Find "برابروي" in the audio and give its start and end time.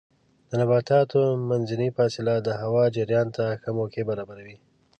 4.09-4.57